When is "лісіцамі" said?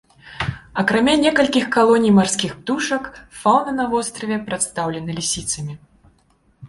5.23-5.73